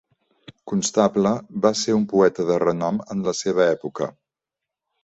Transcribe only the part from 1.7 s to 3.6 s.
ser un poeta de renom en la